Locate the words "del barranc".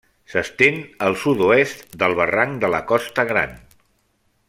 2.05-2.59